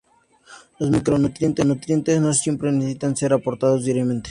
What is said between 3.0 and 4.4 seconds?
ser aportados diariamente.